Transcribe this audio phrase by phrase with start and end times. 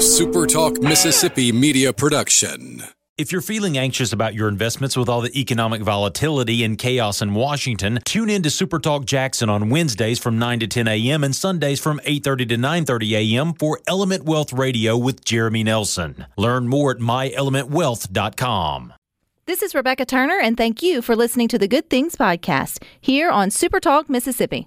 [0.00, 2.82] SuperTalk Mississippi media production.
[3.18, 7.34] If you're feeling anxious about your investments with all the economic volatility and chaos in
[7.34, 11.22] Washington, tune in to SuperTalk Jackson on Wednesdays from 9 to 10 a.m.
[11.22, 13.52] and Sundays from 8:30 to 9:30 a.m.
[13.52, 16.24] for Element Wealth Radio with Jeremy Nelson.
[16.38, 18.94] Learn more at myelementwealth.com.
[19.44, 23.28] This is Rebecca Turner, and thank you for listening to the Good Things Podcast here
[23.28, 24.66] on SuperTalk Mississippi.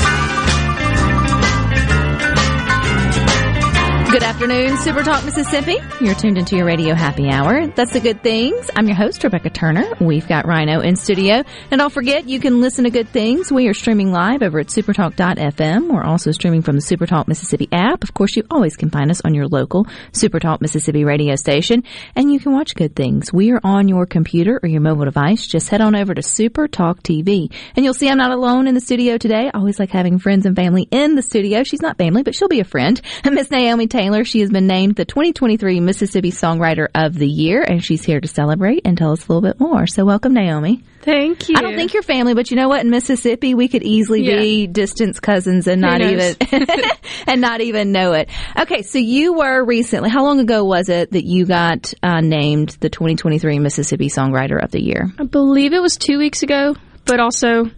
[4.11, 5.77] Good afternoon, Super Talk Mississippi.
[6.01, 7.67] You're tuned into your radio happy hour.
[7.67, 8.69] That's the good things.
[8.75, 9.85] I'm your host, Rebecca Turner.
[10.01, 11.45] We've got Rhino in studio.
[11.71, 13.53] And don't forget, you can listen to good things.
[13.53, 15.89] We are streaming live over at supertalk.fm.
[15.89, 18.03] We're also streaming from the Supertalk Mississippi app.
[18.03, 21.85] Of course, you always can find us on your local Supertalk Mississippi radio station.
[22.13, 23.31] And you can watch good things.
[23.31, 25.47] We are on your computer or your mobile device.
[25.47, 27.49] Just head on over to Supertalk TV.
[27.77, 29.49] And you'll see I'm not alone in the studio today.
[29.53, 31.63] I always like having friends and family in the studio.
[31.63, 33.01] She's not family, but she'll be a friend.
[33.23, 34.00] Miss Naomi Taylor.
[34.23, 38.27] She has been named the 2023 Mississippi Songwriter of the Year, and she's here to
[38.27, 39.85] celebrate and tell us a little bit more.
[39.85, 40.83] So, welcome, Naomi.
[41.01, 41.55] Thank you.
[41.57, 42.81] I don't think you're family, but you know what?
[42.81, 46.35] In Mississippi, we could easily be distant cousins and not even
[47.27, 48.29] and not even know it.
[48.57, 50.09] Okay, so you were recently.
[50.09, 54.71] How long ago was it that you got uh, named the 2023 Mississippi Songwriter of
[54.71, 55.11] the Year?
[55.19, 57.69] I believe it was two weeks ago, but also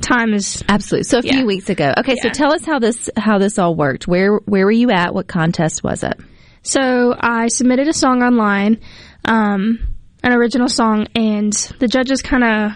[0.00, 1.04] time is Absolutely.
[1.04, 1.44] So a few Yeah.
[1.44, 1.92] weeks ago.
[1.98, 4.06] Okay, so tell us how this how this all worked.
[4.08, 5.14] Where where were you at?
[5.14, 6.18] What contest was it?
[6.62, 8.80] so I submitted a song online,
[9.26, 9.78] um,
[10.22, 12.72] an original song, and the judges kind of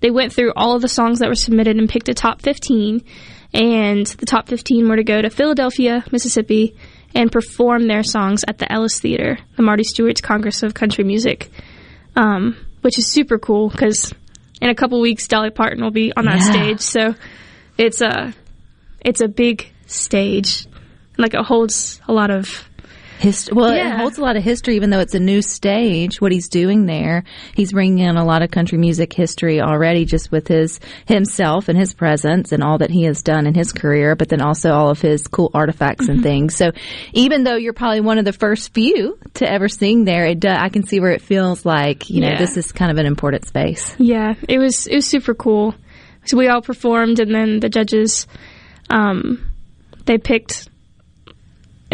[0.00, 3.02] they went through all of the songs that were submitted and picked a top 15,
[3.54, 6.76] and the top 15 were to go to Philadelphia, Mississippi,
[7.14, 11.48] and perform their songs at the Ellis Theater, the Marty Stuart's Congress of Country Music,
[12.16, 14.12] um, which is super cool because
[14.64, 16.50] in a couple weeks Dolly Parton will be on that Yeah.
[16.50, 17.14] stage, so
[17.78, 18.32] it's a
[19.04, 20.66] it's a big stage,
[21.18, 22.66] like it holds a lot of
[23.18, 26.20] Hist- well, it holds a lot of history, even though it's a new stage.
[26.20, 30.30] What he's doing there, he's bringing in a lot of country music history already, just
[30.32, 34.14] with his himself and his presence and all that he has done in his career.
[34.16, 36.56] But then also all of his cool artifacts and things.
[36.56, 36.72] So,
[37.12, 40.48] even though you're probably one of the first few to ever sing there, it do,
[40.48, 42.38] I can see where it feels like you know Yeah.
[42.38, 43.94] this is kind of an important space.
[43.98, 45.74] Yeah, it was it was super cool.
[46.26, 48.26] So we all performed, and then the judges,
[48.90, 49.44] um,
[50.06, 50.68] they picked,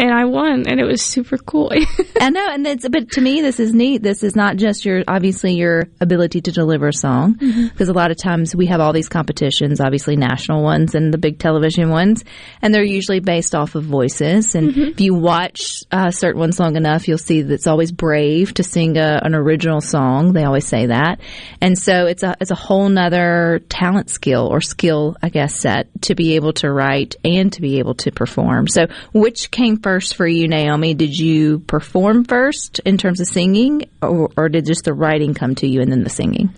[0.01, 1.71] and I won, and it was super cool.
[2.19, 4.01] I know, and it's but to me, this is neat.
[4.01, 8.09] This is not just your obviously your ability to deliver a song, because a lot
[8.09, 12.23] of times we have all these competitions, obviously national ones and the big television ones,
[12.63, 14.55] and they're usually based off of voices.
[14.55, 18.55] And if you watch uh, certain ones long enough, you'll see that it's always brave
[18.55, 20.33] to sing a, an original song.
[20.33, 21.21] They always say that,
[21.61, 25.89] and so it's a it's a whole nother talent skill or skill, I guess, set
[26.03, 28.67] to be able to write and to be able to perform.
[28.67, 30.93] So, which came first for you, Naomi?
[30.93, 35.55] Did you perform first in terms of singing, or, or did just the writing come
[35.55, 36.53] to you and then the singing?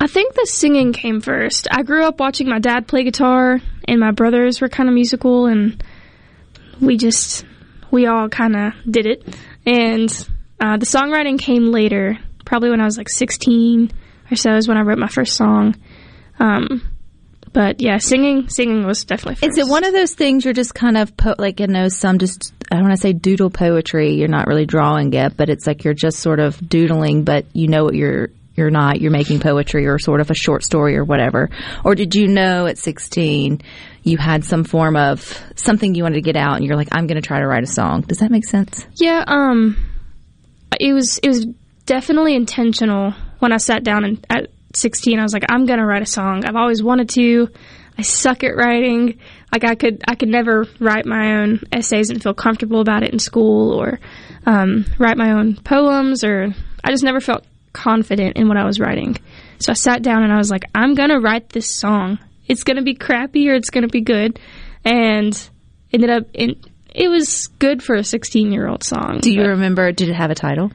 [0.00, 1.68] I think the singing came first.
[1.70, 5.46] I grew up watching my dad play guitar, and my brothers were kind of musical,
[5.46, 5.82] and
[6.80, 7.44] we just
[7.90, 9.24] we all kind of did it.
[9.66, 10.10] And
[10.60, 13.92] uh, the songwriting came later, probably when I was like 16
[14.30, 15.74] or so is when I wrote my first song.
[16.38, 16.82] Um,
[17.52, 19.58] but yeah, singing singing was definitely first.
[19.58, 22.18] Is it one of those things you're just kind of po- like you know some
[22.18, 24.14] just I don't want to say doodle poetry.
[24.14, 27.68] You're not really drawing it, but it's like you're just sort of doodling, but you
[27.68, 29.00] know what you're you're not.
[29.00, 31.48] You're making poetry or sort of a short story or whatever.
[31.84, 33.62] Or did you know at 16
[34.02, 37.06] you had some form of something you wanted to get out, and you're like, I'm
[37.06, 38.02] going to try to write a song.
[38.02, 38.86] Does that make sense?
[38.96, 39.76] Yeah, um,
[40.80, 41.46] it was it was
[41.86, 46.02] definitely intentional when I sat down and at 16 I was like I'm gonna write
[46.02, 46.44] a song.
[46.44, 47.48] I've always wanted to.
[47.96, 49.18] I suck at writing.
[49.52, 53.12] Like I could I could never write my own essays and feel comfortable about it
[53.12, 53.98] in school or
[54.46, 56.54] um, write my own poems or
[56.84, 59.16] I just never felt confident in what I was writing.
[59.58, 62.18] So I sat down and I was like I'm gonna write this song.
[62.46, 64.38] It's gonna be crappy or it's gonna be good,
[64.84, 65.50] and
[65.92, 66.56] ended up in.
[66.94, 69.18] It was good for a 16 year old song.
[69.20, 69.92] Do you remember?
[69.92, 70.72] Did it have a title?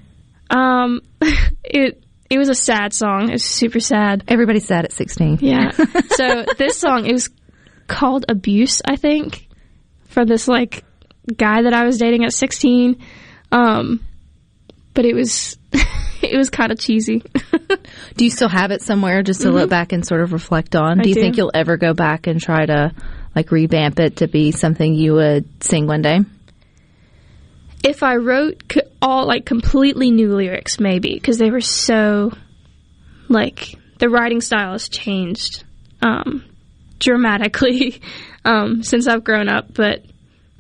[0.49, 1.01] um,
[1.63, 2.02] it
[2.33, 3.29] it was a sad song.
[3.29, 4.23] It was super sad.
[4.27, 5.37] Everybody's sad at 16.
[5.41, 5.71] Yeah.
[6.09, 7.29] so this song it was
[7.87, 9.47] called "Abuse," I think,
[10.05, 10.83] for this like
[11.37, 12.97] guy that I was dating at 16.
[13.51, 14.03] Um,
[14.95, 15.57] but it was
[16.23, 17.23] it was kind of cheesy.
[18.17, 20.93] Do you still have it somewhere just to look back and sort of reflect on?
[20.93, 21.01] Mm-hmm.
[21.01, 21.21] Do you do.
[21.21, 22.93] think you'll ever go back and try to
[23.35, 26.19] like revamp it to be something you would sing one day?
[27.83, 32.31] If I wrote co- all like completely new lyrics, maybe because they were so
[33.29, 35.63] like the writing style has changed
[36.01, 36.43] um,
[36.99, 38.01] dramatically
[38.45, 40.05] um, since I've grown up, but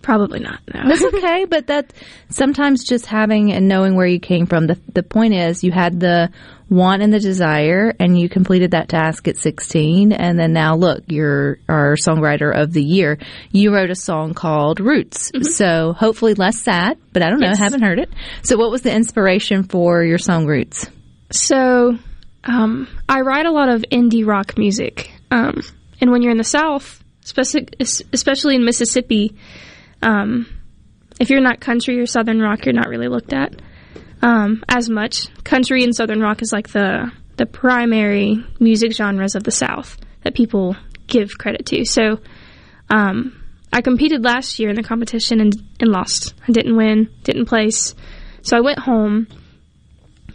[0.01, 0.59] probably not.
[0.73, 0.87] No.
[0.87, 1.93] That's okay, but that
[2.29, 4.67] sometimes just having and knowing where you came from.
[4.67, 6.29] The the point is, you had the
[6.73, 11.03] want and the desire, and you completed that task at 16, and then now look,
[11.07, 13.17] you're our songwriter of the year.
[13.51, 17.59] You wrote a song called Roots, so hopefully less sad, but I don't know, Yes.
[17.59, 18.09] haven't heard it.
[18.43, 20.89] So, what was the inspiration for your song Roots?
[21.31, 21.97] So,
[22.43, 25.11] um, I write a lot of indie rock music.
[25.31, 25.61] Um,
[26.01, 29.35] and when you're in the South, especially, especially in Mississippi,
[30.01, 30.47] um,
[31.19, 33.53] if you're not country or Southern rock, you're not really looked at
[34.23, 35.27] um, as much.
[35.43, 40.35] Country and Southern rock is like the the primary music genres of the South that
[40.35, 40.75] people
[41.07, 41.83] give credit to.
[41.83, 42.19] So,
[42.89, 46.35] um, I competed last year in the competition and, and lost.
[46.47, 47.95] I didn't win, didn't place.
[48.43, 49.27] So I went home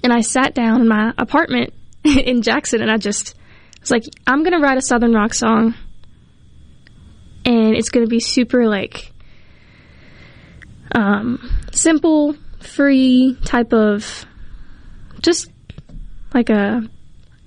[0.02, 1.72] and I sat down in my apartment
[2.04, 3.36] in Jackson and I just
[3.80, 5.74] was like, I'm gonna write a Southern rock song,
[7.44, 9.12] and it's gonna be super like
[10.94, 14.26] um, simple, free type of
[15.20, 15.50] just
[16.34, 16.82] like a.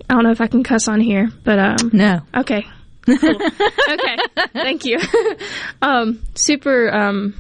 [0.10, 2.66] I don't know if I can cuss on here, but um, No, okay,
[3.06, 3.16] cool.
[3.90, 4.18] okay,
[4.52, 5.00] thank you.
[5.82, 7.34] um, super, um,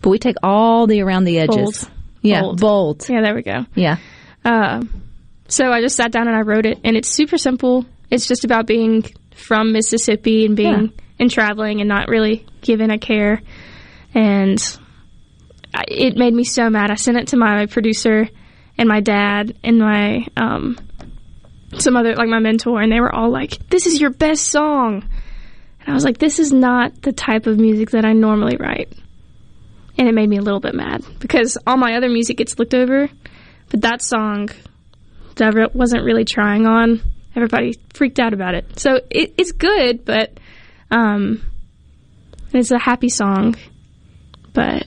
[0.00, 1.56] but we take all the around the edges.
[1.56, 1.90] Bold.
[2.22, 2.60] Yeah, Bold.
[2.60, 3.08] bold.
[3.08, 3.66] yeah, there we go.
[3.74, 3.98] Yeah.
[4.42, 4.82] Uh,
[5.48, 7.84] so I just sat down and I wrote it, and it's super simple.
[8.10, 9.04] It's just about being
[9.34, 13.42] from Mississippi and being and traveling and not really giving a care.
[14.14, 14.58] And
[15.88, 16.90] it made me so mad.
[16.90, 18.28] I sent it to my producer
[18.78, 20.78] and my dad and my um,
[21.78, 25.02] some other like my mentor, and they were all like, "This is your best song."
[25.80, 28.92] And I was like, "This is not the type of music that I normally write."
[29.96, 32.74] And it made me a little bit mad because all my other music gets looked
[32.74, 33.08] over,
[33.70, 34.50] but that song
[35.36, 37.00] that I re- wasn't really trying on,
[37.36, 38.78] everybody freaked out about it.
[38.78, 40.36] So it, it's good, but
[40.90, 41.42] um,
[42.52, 43.54] it's a happy song,
[44.52, 44.86] but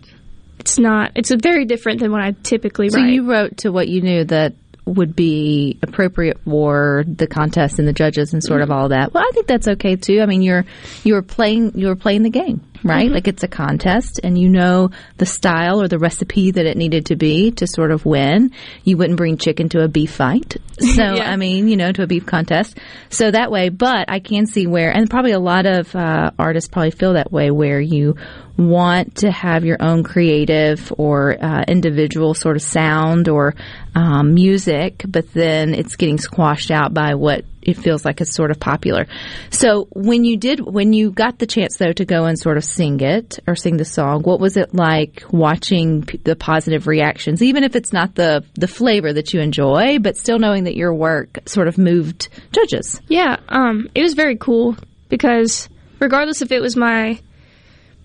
[0.68, 1.14] it's not.
[1.16, 3.06] It's a very different than what I typically So write.
[3.06, 4.54] So you wrote to what you knew that
[4.84, 8.78] would be appropriate for the contest and the judges and sort of mm-hmm.
[8.78, 9.14] all that.
[9.14, 10.20] Well, I think that's okay too.
[10.22, 10.66] I mean, you're
[11.06, 13.12] you're playing you're playing the game, right?
[13.12, 17.08] Like it's a contest and you know the style or the recipe that it needed
[17.08, 18.52] to be to sort of win.
[18.84, 20.58] You wouldn't bring chicken to a beef fight.
[20.80, 21.32] So, Yeah.
[21.32, 22.78] I mean, you know, to a beef contest.
[23.10, 26.70] So that way, but I can see where and probably a lot of uh, artists
[26.70, 28.16] probably feel that way where you
[28.58, 33.56] want to have your own creative or uh, individual sort of sound or
[33.96, 38.50] um, music, but then it's getting squashed out by what it feels like it's sort
[38.50, 39.06] of popular.
[39.52, 42.64] So when you did, when you got the chance though to go and sort of
[42.64, 47.44] sing it or sing the song, what was it like watching p- the positive reactions,
[47.44, 50.94] even if it's not the the flavor that you enjoy, but still knowing that your
[50.94, 53.02] work sort of moved judges?
[53.10, 54.78] Yeah, um, it was very cool
[55.10, 55.68] because
[56.00, 57.20] regardless if it was my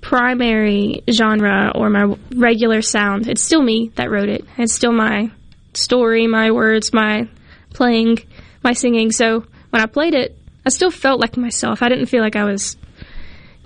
[0.00, 4.44] primary genre or my regular sound, it's still me that wrote it.
[4.58, 5.30] It's still my
[5.74, 7.28] story, my words, my
[7.72, 8.18] playing,
[8.64, 9.12] my singing.
[9.12, 10.36] So when I played it,
[10.66, 11.82] I still felt like myself.
[11.82, 12.76] I didn't feel like I was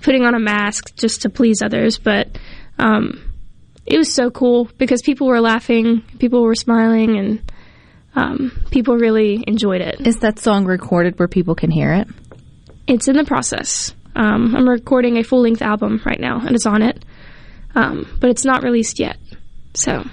[0.03, 2.29] putting on a mask just to please others, but
[2.79, 3.33] um,
[3.85, 7.53] it was so cool because people were laughing, people were smiling, and
[8.15, 10.07] um, people really enjoyed it.
[10.07, 12.09] Is that song recorded where people can hear it?
[12.87, 13.93] It's in the process.
[14.15, 17.05] Um, I'm recording a full length album right now, and it's on it,
[17.75, 19.19] um, but it's not released yet.
[19.75, 20.05] So,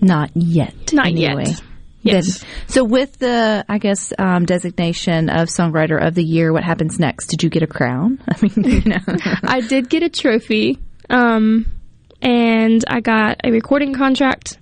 [0.00, 0.92] Not yet.
[0.94, 1.44] Not anyway.
[1.46, 1.62] yet.
[2.02, 2.44] Yes.
[2.66, 7.26] So with the, I guess, um, designation of Songwriter of the Year, what happens next?
[7.26, 8.22] Did you get a crown?
[8.28, 9.00] I mean, you know.
[9.44, 10.78] I did get a trophy,
[11.08, 11.66] um,
[12.20, 14.58] and I got a recording contract.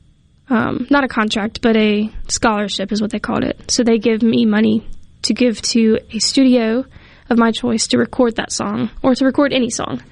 [0.49, 3.71] Um, not a contract, but a scholarship is what they called it.
[3.71, 4.87] So they give me money
[5.23, 6.85] to give to a studio
[7.29, 10.03] of my choice to record that song or to record any song.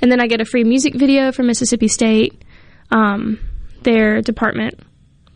[0.00, 2.42] And then I get a free music video from Mississippi State,
[2.90, 3.38] um,
[3.82, 4.80] their department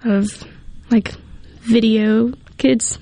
[0.04, 0.42] of
[0.90, 1.14] like
[1.60, 2.98] video kids,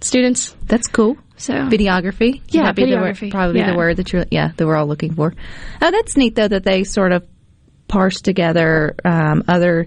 [0.00, 0.54] students.
[0.66, 1.16] That's cool.
[1.36, 2.42] So Videography.
[2.48, 3.30] Yeah, that be the videography.
[3.30, 3.70] probably Yeah.
[3.72, 5.32] the word that you're, yeah, that we're all looking for.
[5.80, 7.26] Oh, that's neat though that they sort of
[7.88, 9.86] parse together um, other,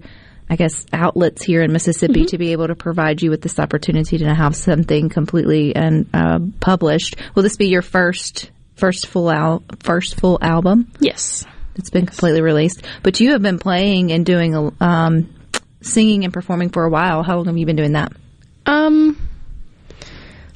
[0.50, 2.26] I guess, outlets here in Mississippi Mm-hmm.
[2.28, 6.40] to be able to provide you with this opportunity to have something completely and uh,
[6.60, 7.16] published.
[7.36, 10.92] Will this be your first first full al- first full album?
[11.00, 11.46] yes,
[11.76, 15.30] It's been completely released, but you have been playing and doing um,
[15.84, 17.24] singing and performing for a while.
[17.24, 18.12] How long have you been doing that?
[18.66, 19.18] Um,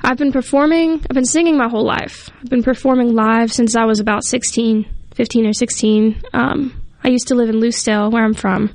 [0.01, 2.29] I've been performing, I've been singing my whole life.
[2.39, 6.21] I've been performing live since I was about 16, 15 or 16.
[6.33, 8.73] Um, I used to live in Lucedale, where I'm from,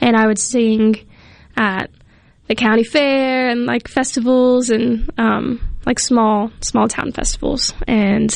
[0.00, 0.96] and I would sing
[1.56, 1.90] at
[2.48, 7.74] the county fair and like festivals and um, like small small town festivals.
[7.86, 8.30] And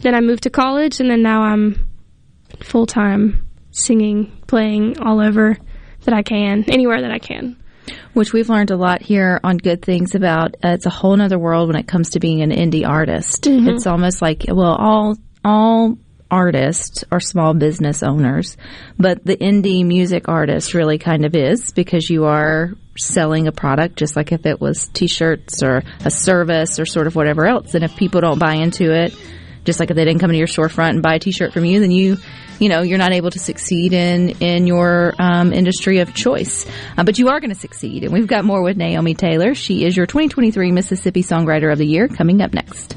[0.00, 1.88] then I moved to college, and then now I'm
[2.62, 5.56] full time singing, playing all over
[6.04, 7.56] that I can, anywhere that I can.
[8.12, 10.56] Which we've learned a lot here on Good Things about.
[10.62, 13.46] Uh, it's a whole nother world when it comes to being an indie artist.
[13.68, 15.96] It's almost like, well, all, all
[16.30, 18.56] artists are small business owners,
[18.98, 23.96] but the indie music artist really kind of is because you are selling a product
[23.96, 27.74] just like if it was t-shirts or a service or sort of whatever else.
[27.74, 29.14] And if people don't buy into it,
[29.68, 31.78] just like if they didn't come into your storefront and buy a t-shirt from you,
[31.78, 32.16] then you,
[32.58, 36.64] you know, you're not able to succeed in, in your um, industry of choice.
[36.96, 38.02] Uh, but you are going to succeed.
[38.02, 39.54] And we've got more with Naomi Taylor.
[39.54, 42.96] She is your 2023 Mississippi Songwriter of the Year coming up next.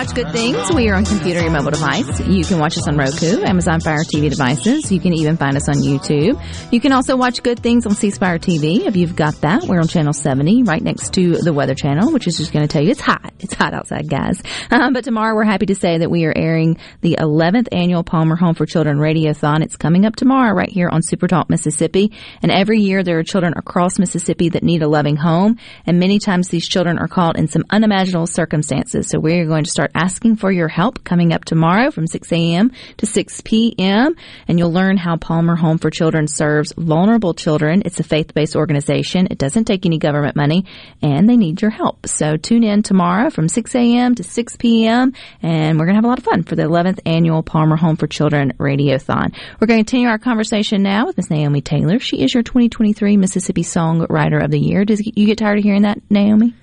[0.00, 0.72] Watch Good Things.
[0.74, 2.20] We are on computer or mobile device.
[2.20, 4.90] You can watch us on Roku, Amazon Fire TV devices.
[4.90, 6.42] You can even find us on YouTube.
[6.72, 9.64] You can also watch Good Things on C Spire TV if you've got that.
[9.64, 12.72] We're on channel 70, right next to the Weather Channel, which is just going to
[12.72, 13.34] tell you it's hot.
[13.40, 14.40] It's hot outside, guys.
[14.70, 18.36] Um, but tomorrow we're happy to say that we are airing the 11th annual Palmer
[18.36, 19.62] Home for Children Radiothon.
[19.62, 22.10] It's coming up tomorrow right here on Super Talk Mississippi.
[22.42, 25.58] And every year there are children across Mississippi that need a loving home.
[25.84, 29.08] And many times these children are caught in some unimaginable circumstances.
[29.08, 32.72] So we're going to start asking for your help coming up tomorrow from 6 a.m.
[32.98, 34.14] to 6 p.m.
[34.48, 37.82] And you'll learn how Palmer Home for Children serves vulnerable children.
[37.84, 39.28] It's a faith-based organization.
[39.30, 40.66] It doesn't take any government money
[41.02, 42.06] and they need your help.
[42.06, 44.14] So tune in tomorrow from 6 a.m.
[44.14, 45.12] to 6 p.m.
[45.42, 47.96] and we're going to have a lot of fun for the 11th annual Palmer Home
[47.96, 49.34] for Children Radiothon.
[49.60, 51.98] We're going to continue our conversation now with Miss Naomi Taylor.
[51.98, 54.84] She is your 2023 Mississippi Songwriter of the Year.
[54.84, 56.54] Does you get tired of hearing that, Naomi?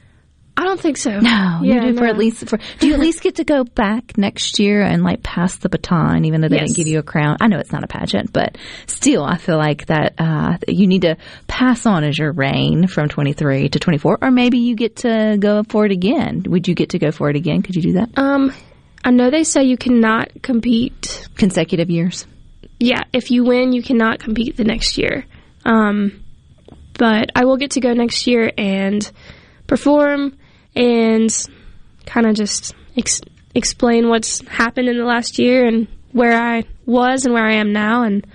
[0.60, 1.12] I don't think so.
[1.20, 2.58] No, Yeah, you do for at least for.
[2.80, 6.26] Do you at least get to go back next year and like pass the baton,
[6.26, 6.70] even though they Yes.
[6.70, 7.38] didn't give you a crown?
[7.40, 11.04] I know it's not a pageant, but still, I feel like that uh, you need
[11.04, 11.16] to
[11.48, 14.98] pass on as your reign from twenty three to twenty four, or maybe you get
[14.98, 16.44] to go for it again.
[16.48, 17.62] Would you get to go for it again?
[17.62, 18.52] Could you do that Um,
[19.06, 21.28] I know they say you cannot compete.
[21.36, 22.26] consecutive years?
[22.80, 25.26] Yeah, if you win, you cannot compete the next year.
[25.66, 26.24] Um,
[26.98, 29.10] but I will get to go next year and
[29.68, 30.36] perform
[30.78, 31.32] and
[32.06, 33.22] kind of just ex-
[33.56, 37.74] explain what's happened in the last year and where I was and where I am
[37.74, 38.26] now and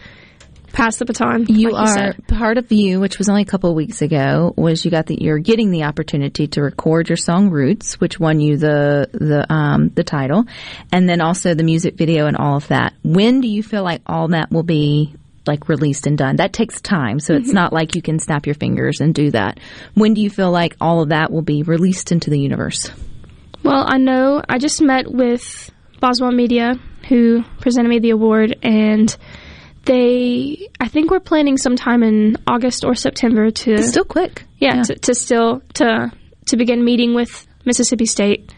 [0.73, 1.47] pass the baton.
[1.49, 2.29] You like are said.
[2.29, 4.53] part of you, which was only a couple of weeks ago.
[4.57, 8.41] Was you got the you're getting the opportunity to record your song "Roots," which won
[8.41, 10.45] you the the um, the title,
[10.93, 12.95] and then also the music video and all of that.
[13.05, 15.15] When do you feel like all that will be
[15.47, 16.37] like released and done?
[16.37, 17.55] That takes time, so it's mm-hmm.
[17.55, 19.59] not like you can snap your fingers and do that.
[19.95, 22.91] When do you feel like all of that will be released into the universe?
[23.63, 25.71] Well, I know I just met with
[26.01, 26.75] Boswell Media,
[27.09, 29.17] who presented me the award, and
[29.85, 34.45] they, I think we're planning sometime in August or September to, It's still quick.
[34.59, 36.13] yeah, To, to still to
[36.47, 38.53] to begin meeting with Mississippi State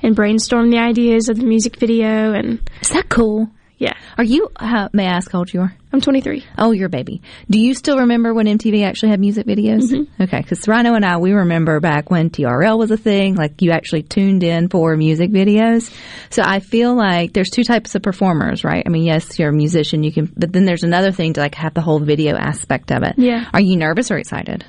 [0.00, 3.50] and brainstorm the ideas of the music video, and Is that cool?
[3.78, 4.50] Yeah, Are you?
[4.56, 5.72] Uh, may I ask how old you are?
[5.92, 6.44] I'm 23.
[6.58, 7.22] Oh, you're a baby.
[7.48, 9.84] Do you still remember when MTV actually had music videos?
[9.84, 10.22] Mm-hmm.
[10.22, 13.70] Okay, because Rhino and I, we remember back when TRL was a thing, like you
[13.70, 15.94] actually tuned in for music videos.
[16.30, 18.82] So I feel like there's two types of performers, right?
[18.84, 21.54] I mean, yes, you're a musician, you can, but then there's another thing to like
[21.54, 23.14] have the whole video aspect of it.
[23.16, 23.48] Yeah.
[23.54, 24.64] Are you nervous or excited?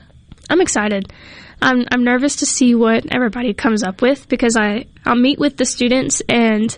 [0.52, 1.12] I'm excited.
[1.62, 5.58] I'm I'm nervous to see what everybody comes up with because I I'll meet with
[5.58, 6.78] the students and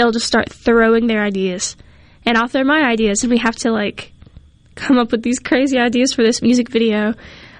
[0.00, 1.76] they'll just start throwing their ideas,
[2.24, 4.14] and I'll throw my ideas, and we have to like
[4.74, 7.12] come up with these crazy ideas for this music video,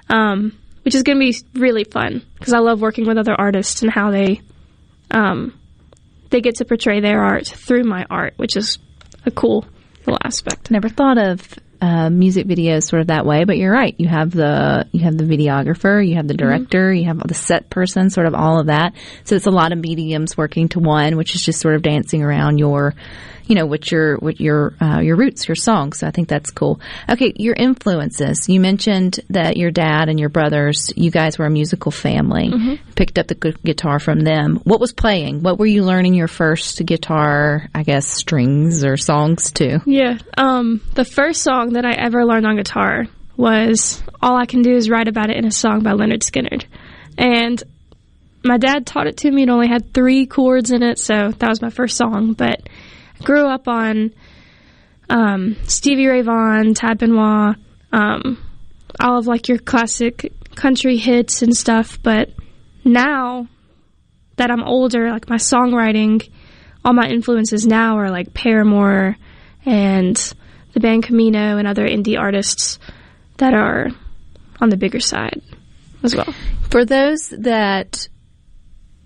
[0.09, 3.83] um, which is going to be really fun because I love working with other artists
[3.83, 4.41] and how they
[5.11, 5.53] um,
[6.31, 8.79] they get to portray their art through my art, which is
[9.23, 9.63] a cool
[9.99, 10.71] little aspect.
[10.71, 11.47] Never thought of
[11.81, 13.95] uh, music videos sort of that way, but you're right.
[13.97, 17.71] You have the you have the videographer, you have the director, you have the set
[17.71, 18.93] person, sort of all of that.
[19.23, 22.21] So it's a lot of mediums working to one, which is just sort of dancing
[22.21, 22.93] around your,
[23.51, 25.99] you know, what your what your uh, your roots, your songs.
[25.99, 26.79] So I think that's cool.
[27.09, 28.47] Okay, your influences.
[28.47, 32.79] You mentioned that your dad and your brothers, you guys were a musical family.
[32.95, 34.61] Picked up the gu- guitar from them.
[34.63, 35.43] What was playing?
[35.43, 37.67] What were you learning your first guitar?
[37.75, 39.79] I guess strings or songs too.
[39.85, 40.19] Yeah.
[40.37, 44.73] Um, the first song that I ever learned on guitar was All I Can Do
[44.73, 46.63] Is Write About It in a Song by Lynyrd Skynyrd.
[47.17, 47.61] And
[48.45, 49.43] my dad taught it to me.
[49.43, 52.31] It only had three chords in it, so that was my first song.
[52.31, 52.61] But
[53.23, 54.13] grew up on
[55.09, 57.55] um, Stevie Ray Vaughan, Tab Benoit,
[57.91, 58.37] um,
[58.99, 62.01] all of like your classic country hits and stuff.
[62.01, 62.29] But
[62.83, 63.47] now
[64.37, 66.27] that I'm older, like my songwriting,
[66.83, 69.17] all my influences now are like Paramore
[69.65, 70.33] and
[70.73, 72.79] the band Camino and other indie artists
[73.37, 73.89] that are
[74.59, 75.41] on the bigger side
[76.03, 76.33] as well.
[76.69, 78.07] For those that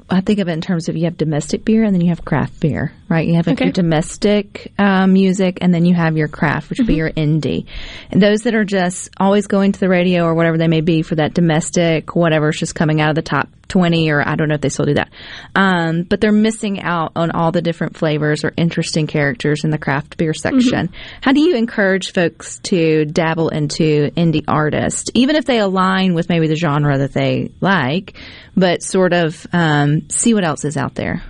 [0.09, 2.23] I think of it in terms of you have domestic beer and then you have
[2.23, 3.27] craft beer, right?
[3.27, 3.65] You have Okay.
[3.65, 7.65] your domestic um, music and then you have your craft, which would be your indie.
[8.11, 11.01] And those that are just always going to the radio or whatever they may be
[11.01, 14.55] for that domestic, whatever's just coming out of the top 20 or I don't know
[14.55, 15.11] if they still do that.
[15.55, 19.77] Um, but they're missing out on all the different flavors or interesting characters in the
[19.77, 20.89] craft beer section.
[21.21, 26.29] How do you encourage folks to dabble into indie artists, even if they align with
[26.29, 28.17] maybe the genre that they like,
[28.55, 31.23] but sort of um, see what else is out there?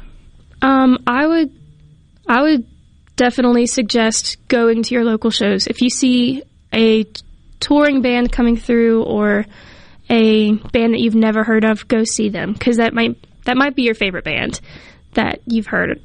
[0.61, 1.51] Um, I would,
[2.27, 2.65] I would
[3.15, 5.67] definitely suggest going to your local shows.
[5.67, 7.05] If you see a
[7.59, 9.45] touring band coming through or
[10.09, 13.75] a band that you've never heard of, go see them because that might that might
[13.75, 14.59] be your favorite band
[15.13, 16.01] that you've heard,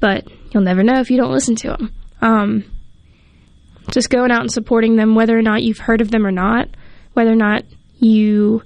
[0.00, 1.92] but you'll never know if you don't listen to them.
[2.20, 2.64] Um,
[3.90, 6.68] just going out and supporting them, whether or not you've heard of them or not,
[7.14, 7.64] whether or not
[7.98, 8.62] you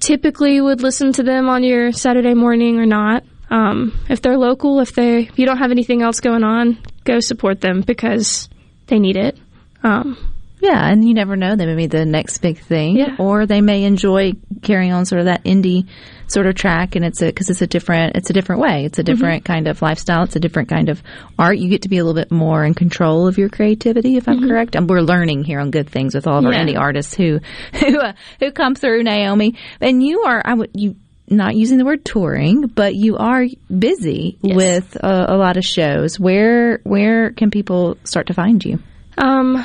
[0.00, 3.24] typically would listen to them on your Saturday morning or not.
[3.50, 7.20] Um, if they're local, if they if you don't have anything else going on, go
[7.20, 8.48] support them because
[8.86, 9.38] they need it.
[9.82, 10.31] Um,
[10.62, 11.56] Yeah, and you never know.
[11.56, 13.16] They may be the next big thing, Yeah.
[13.18, 15.88] or they may enjoy carrying on sort of that indie
[16.28, 18.84] sort of track, and it's a because it's a different it's a different way.
[18.84, 20.22] It's a different kind of lifestyle.
[20.22, 21.02] It's a different kind of
[21.36, 21.58] art.
[21.58, 24.48] You get to be a little bit more in control of your creativity, if I'm
[24.48, 24.76] correct.
[24.76, 26.64] And we're learning here on Good Things with all of our Yeah.
[26.64, 27.40] indie artists who
[27.74, 29.56] who uh, who come through Naomi.
[29.80, 30.94] And you are I would you.
[31.28, 33.46] Not using the word touring, but you are
[33.78, 36.20] busy with a, a lot of shows.
[36.20, 38.80] Where where can people start to find you?
[39.16, 39.64] Um,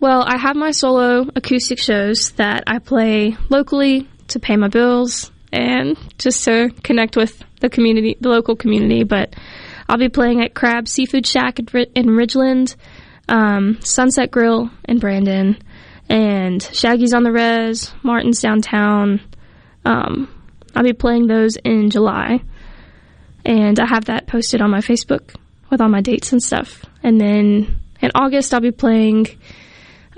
[0.00, 5.32] well, I have my solo acoustic shows that I play locally to pay my bills
[5.52, 9.02] and just to connect with the community, the local community.
[9.02, 9.34] But
[9.88, 12.76] I'll be playing at Crab Seafood Shack in, Ridgeland,
[13.28, 15.58] um, Sunset Grill in Brandon,
[16.08, 19.20] and Shaggy's on the Res, Martin's downtown.
[19.84, 20.32] Um,
[20.76, 22.42] I'll be playing those in July,
[23.44, 25.34] and I have that posted on my Facebook
[25.70, 26.84] with all my dates and stuff.
[27.02, 29.26] And then in August, I'll be playing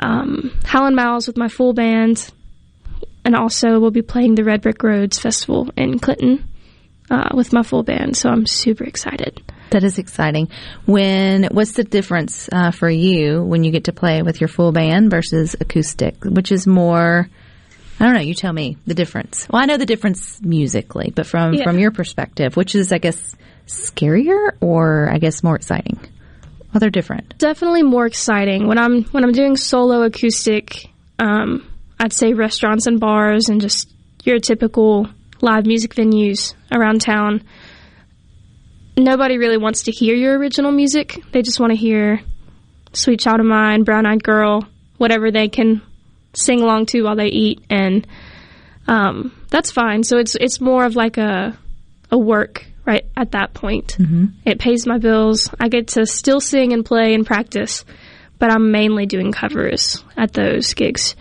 [0.01, 2.31] um, Hal & Mal's with my full band,
[3.25, 6.45] and also we'll be playing the Red Brick Roads Festival in Clinton
[7.11, 8.17] uh, with my full band.
[8.17, 9.41] So I'm super excited.
[9.71, 10.49] That is exciting.
[10.87, 14.73] When what's the difference uh, for you when you get to play with your full
[14.73, 16.25] band versus acoustic?
[16.25, 17.29] Which is more?
[18.01, 18.21] I don't know.
[18.21, 19.47] You tell me the difference.
[19.49, 21.65] Well, I know the difference musically, but from Yeah.
[21.65, 23.37] from your perspective, which is I guess
[23.67, 26.01] scarier or I guess more exciting?
[26.73, 27.37] Well, they're different.
[27.39, 30.89] Definitely more exciting when I'm when I'm doing solo acoustic.
[31.19, 31.67] Um,
[31.99, 33.91] I'd say restaurants and bars and just
[34.25, 35.09] your typical
[35.41, 37.43] live music venues around town.
[38.97, 41.19] Nobody really wants to hear your original music.
[41.33, 42.21] They just want to hear
[42.93, 44.67] "Sweet Child of Mine," "Brown Eyed Girl,"
[44.99, 45.83] whatever they can
[46.35, 48.07] sing along to while they eat, and
[48.87, 50.05] um, that's fine.
[50.05, 51.59] So it's it's more of like a
[52.13, 53.97] a work right at that point.
[54.45, 55.49] It pays my bills.
[55.61, 57.85] I get to still sing and play and practice,
[58.39, 61.15] but I'm mainly doing covers at those gigs.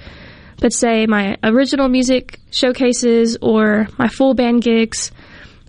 [0.62, 5.12] But say my original music showcases or my full band gigs,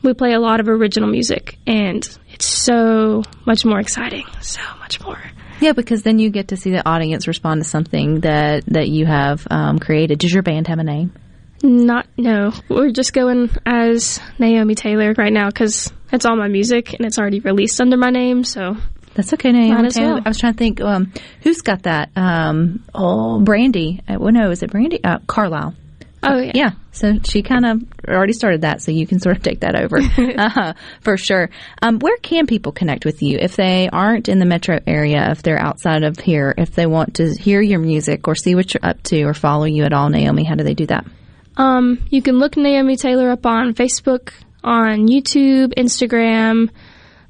[0.03, 4.25] we play a lot of original music, and it's so much more exciting.
[4.41, 5.21] So much more.
[5.61, 9.05] Yeah, because then you get to see the audience respond to something that that you
[9.05, 10.19] have um, created.
[10.19, 11.13] Does your band have a name?
[11.63, 12.53] Not no.
[12.69, 17.19] We're just going as Naomi Taylor right now because it's all my music and it's
[17.19, 18.45] already released under my name.
[18.45, 18.77] So
[19.15, 20.15] That's okay, Naomi Taylor.
[20.15, 20.23] well.
[20.25, 22.11] I was trying to think, um, who's got that?
[22.17, 24.01] Um, oh, Brandi.
[24.09, 25.01] Uh, well, no, is it Brandi?
[25.05, 25.75] Uh, Carlile.
[26.23, 29.43] oh yeah, Yeah, so she kind of already started that, so you can sort of
[29.43, 29.99] take that over
[30.39, 31.51] uh, for sure.
[31.83, 35.43] Um, where can people connect with you if they aren't in the metro area, if
[35.43, 38.85] they're outside of here, if they want to hear your music or see what you're
[38.85, 40.45] up to or follow you at all, Naomi?
[40.45, 41.05] How do they do that?
[41.57, 44.33] Um, you can look Naomi Taylor up on Facebook,
[44.63, 46.71] on YouTube, Instagram.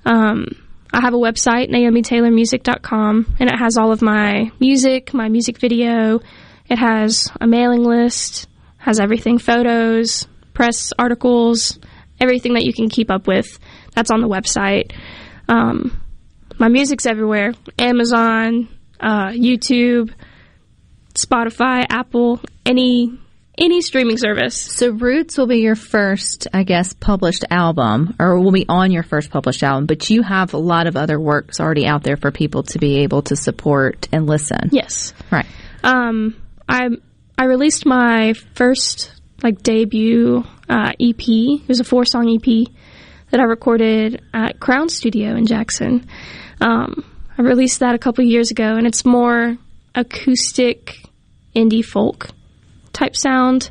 [0.05, 0.47] Um,
[0.93, 6.21] I have a website, naomitaylormusic.com, and it has all of my music, my music video.
[6.69, 11.79] It has a mailing list, has everything photos, press articles,
[12.21, 13.59] everything that you can keep up with.
[13.95, 14.93] That's on the website.
[15.49, 16.01] Um,
[16.59, 18.69] my music's everywhere Amazon,
[19.01, 20.13] uh, YouTube,
[21.15, 23.19] Spotify, Apple, any
[23.61, 24.57] any streaming service.
[24.57, 29.03] So Roots will be your first, I guess, published album, or will be on your
[29.03, 32.31] first published album, but you have a lot of other works already out there for
[32.31, 34.71] people to be able to support and listen.
[34.73, 35.13] Yes.
[35.31, 35.47] Right.
[35.85, 36.89] Um, I
[37.37, 41.29] I released my first like debut uh, EP.
[41.29, 42.67] It was a four song EP
[43.31, 46.07] that I recorded at Crown Studio in Jackson.
[46.61, 47.05] Um,
[47.39, 49.57] I released that a couple years ago, and it's more
[49.95, 51.03] acoustic
[51.55, 52.29] indie folk
[52.93, 53.71] type sound.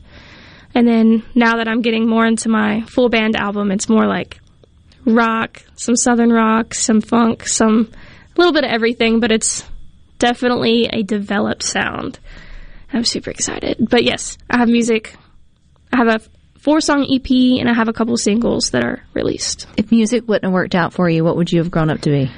[0.75, 4.39] And then now that I'm getting more into my full band album, it's more like
[5.05, 7.89] rock, some southern rock, some funk, some
[8.36, 9.63] a little bit of everything, but it's
[10.19, 12.19] definitely a developed sound.
[12.93, 13.77] I'm super excited.
[13.89, 15.15] But yes, I have music.
[15.91, 17.29] I have a four song EP
[17.60, 19.67] and I have a couple singles that are released.
[19.77, 22.10] If music wouldn't have worked out for you, what would you have grown up to
[22.10, 22.32] be?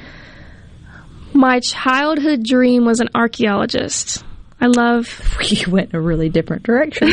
[1.34, 4.24] My childhood dream was an archaeologist.
[4.62, 5.08] I love,
[5.42, 7.10] You went in a really different direction.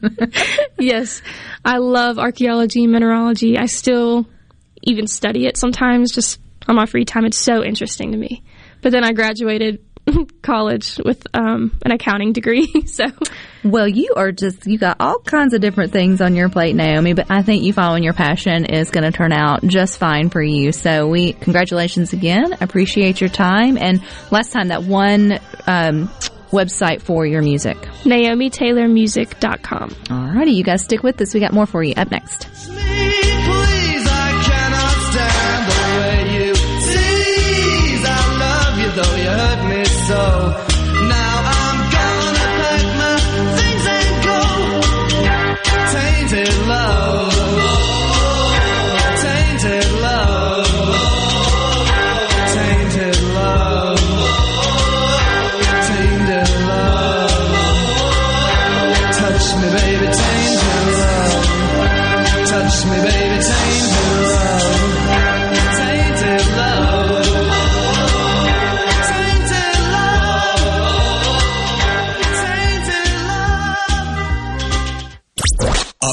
[0.78, 1.22] yes,
[1.64, 3.56] I love archaeology, mineralogy.
[3.58, 4.26] I still
[4.82, 6.38] even study it sometimes just
[6.68, 7.24] on my free time.
[7.24, 8.42] It's so interesting to me.
[8.82, 9.80] But then I graduated
[10.42, 12.68] college with um, an accounting degree.
[12.86, 13.06] So
[13.64, 17.12] well, you are just, you got all kinds of different things on your plate, Naomi,
[17.12, 20.42] but I think you following your passion is going to turn out just fine for
[20.42, 20.72] you.
[20.72, 22.54] So we, congratulations again.
[22.60, 23.78] Appreciate your time.
[23.78, 26.10] And last time, that one, um,
[26.52, 27.76] website for your music.
[28.04, 29.90] NaomiTaylorMusic.com.
[29.90, 31.34] Alrighty, you guys stick with us.
[31.34, 32.48] We got more for you up next.
[39.68, 40.71] me,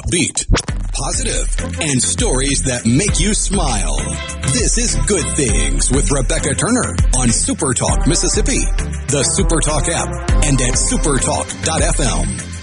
[0.10, 0.50] Upbeat,
[0.92, 3.98] positive, and stories that make you smile.
[4.42, 8.66] This is Good Things with Rebecca Turner on Super Talk Mississippi,
[9.10, 10.08] the Super Talk app,
[10.46, 12.59] and at supertalk.fm.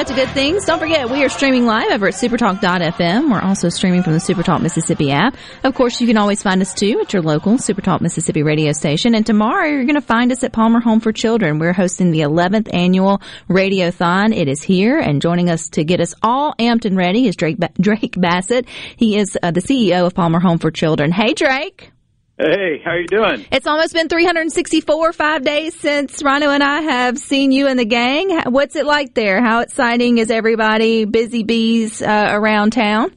[0.00, 0.64] Back to Good Things.
[0.64, 3.30] Don't forget, we are streaming live over at supertalk.fm.
[3.30, 5.36] We're also streaming from the Supertalk Mississippi app.
[5.62, 9.14] Of course, you can always find us too at your local Supertalk Mississippi radio station.
[9.14, 11.58] And tomorrow, you're going to find us at Palmer Home for Children.
[11.58, 14.34] We're hosting the 11th annual Radiothon.
[14.34, 17.58] It is here, and joining us to get us all amped and ready is Drake,
[17.58, 18.66] ba- Drake Bassett.
[18.96, 21.12] He is uh, the CEO of Palmer Home for Children.
[21.12, 21.92] Hey, Drake.
[22.40, 23.44] Hey, how you doing?
[23.52, 27.84] It's almost been 364 five days since Rhino and I have seen you and the
[27.84, 28.30] gang.
[28.46, 29.42] What's it like there?
[29.42, 31.04] How exciting is everybody?
[31.04, 33.14] Busy bees uh, around town?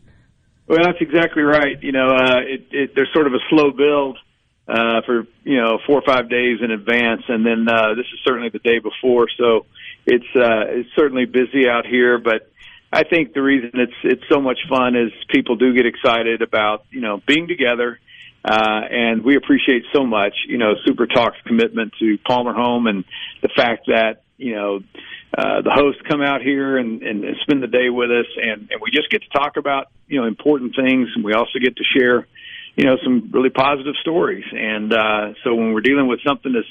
[0.67, 1.81] Well, that's exactly right.
[1.81, 4.17] You know, uh, it, it, there's sort of a slow build
[4.67, 8.19] uh, for you know four or five days in advance, and then uh, this is
[8.25, 9.27] certainly the day before.
[9.37, 9.65] So
[10.05, 12.51] it's uh, it's certainly busy out here, but
[12.91, 16.83] I think the reason it's it's so much fun is people do get excited about
[16.91, 17.99] you know being together.
[18.45, 23.05] Uh, and we appreciate so much, you know, Super Talk's commitment to Palmer Home and
[23.41, 24.79] the fact that, you know,
[25.37, 28.81] uh, the hosts come out here and, and, spend the day with us and, and
[28.81, 31.83] we just get to talk about, you know, important things and we also get to
[31.83, 32.27] share,
[32.75, 34.45] you know, some really positive stories.
[34.51, 36.65] And, uh, so when we're dealing with something as,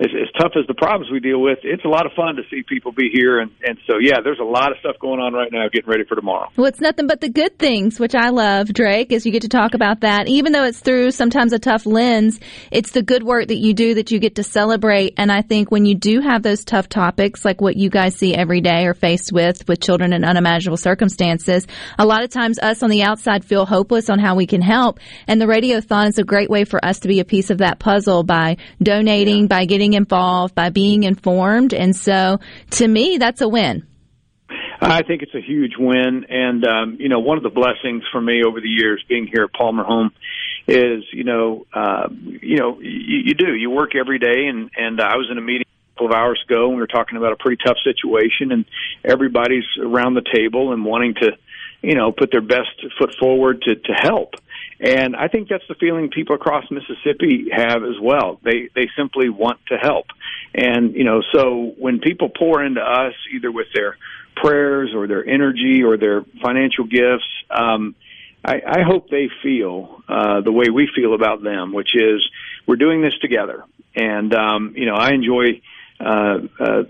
[0.00, 2.42] as, as tough as the problems we deal with, it's a lot of fun to
[2.50, 3.38] see people be here.
[3.40, 6.04] And, and so, yeah, there's a lot of stuff going on right now getting ready
[6.04, 6.48] for tomorrow.
[6.56, 9.48] Well, it's nothing but the good things, which I love, Drake, as you get to
[9.48, 10.26] talk about that.
[10.26, 13.94] Even though it's through sometimes a tough lens, it's the good work that you do
[13.94, 15.14] that you get to celebrate.
[15.18, 18.34] And I think when you do have those tough topics, like what you guys see
[18.34, 21.66] every day or faced with, with children in unimaginable circumstances,
[21.98, 24.98] a lot of times us on the outside feel hopeless on how we can help.
[25.26, 27.78] And the Radiothon is a great way for us to be a piece of that
[27.78, 29.46] puzzle by donating, yeah.
[29.48, 31.74] by getting involved, by being informed.
[31.74, 32.38] And so
[32.72, 33.86] to me, that's a win.
[34.80, 38.20] I think it's a huge win, and um, you know, one of the blessings for
[38.20, 40.10] me over the years being here at Palmer Home
[40.66, 45.00] is, you know, uh, you know, you, you do you work every day, and and
[45.00, 47.32] I was in a meeting a couple of hours ago, and we were talking about
[47.32, 48.64] a pretty tough situation, and
[49.04, 51.32] everybody's around the table and wanting to,
[51.82, 54.34] you know, put their best foot forward to to help.
[54.80, 58.40] And I think that's the feeling people across Mississippi have as well.
[58.42, 60.06] They they simply want to help.
[60.54, 63.98] And you know, so when people pour into us either with their
[64.36, 67.94] prayers or their energy or their financial gifts, um
[68.42, 72.26] I, I hope they feel uh, the way we feel about them, which is
[72.66, 73.64] we're doing this together.
[73.94, 75.60] And um, you know, I enjoy
[76.00, 76.82] uh, uh,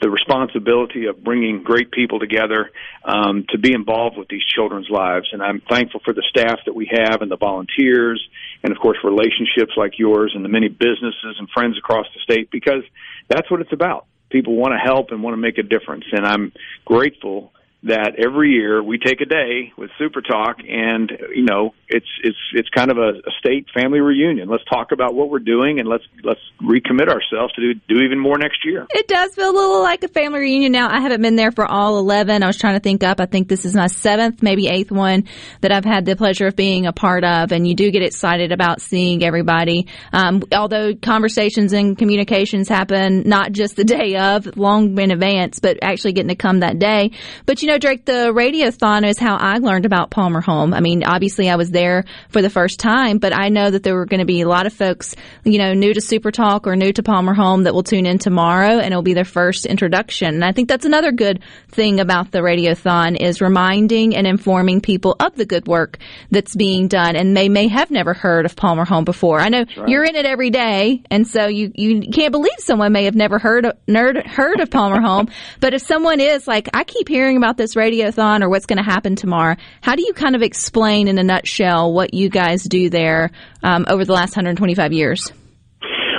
[0.00, 2.70] the, responsibility of bringing great people together
[3.04, 5.28] um, to be involved with these children's lives.
[5.32, 8.26] And I'm thankful for the staff that we have and the volunteers,
[8.62, 12.50] and of course relationships like yours and the many businesses and friends across the state
[12.50, 12.82] because
[13.28, 14.06] that's what it's about.
[14.30, 16.52] People want to help and want to make a difference, and I'm
[16.84, 17.52] grateful
[17.86, 22.36] that every year we take a day with Super Talk, and you know it's it's
[22.52, 24.48] it's kind of a, a state family reunion.
[24.48, 28.18] Let's talk about what we're doing, and let's let's recommit ourselves to do do even
[28.18, 28.86] more next year.
[28.90, 30.88] It does feel a little like a family reunion now.
[30.90, 32.42] I haven't been there for all eleven.
[32.42, 33.20] I was trying to think up.
[33.20, 35.24] I think this is my seventh, maybe eighth one
[35.60, 38.50] that I've had the pleasure of being a part of, and you do get excited
[38.50, 39.86] about seeing everybody.
[40.12, 45.78] Um, although conversations and communications happen not just the day of, long in advance, but
[45.82, 47.12] actually getting to come that day.
[47.44, 50.72] But you know know, Drake, the radiothon is how I learned about Palmer Home.
[50.72, 53.94] I mean, obviously I was there for the first time, but I know that there
[53.94, 56.74] were going to be a lot of folks, you know, new to Super Talk or
[56.74, 60.34] new to Palmer Home that will tune in tomorrow and it'll be their first introduction.
[60.34, 65.16] And I think that's another good thing about the radiothon is reminding and informing people
[65.20, 65.98] of the good work
[66.30, 69.40] that's being done and they may have never heard of Palmer Home before.
[69.40, 69.88] I know right.
[69.88, 73.38] you're in it every day and so you, you can't believe someone may have never
[73.38, 75.28] heard of, nerd, heard of Palmer Home,
[75.60, 78.84] but if someone is like, I keep hearing about this radiothon or what's going to
[78.84, 82.90] happen tomorrow, how do you kind of explain in a nutshell what you guys do
[82.90, 83.30] there
[83.62, 85.32] um, over the last 125 years?